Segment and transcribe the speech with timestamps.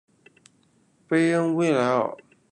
[1.07, 2.17] 贝恩维莱尔。